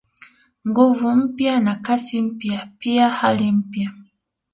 [0.67, 3.89] Nguvu mpya na Kasi mpya pia hali mpya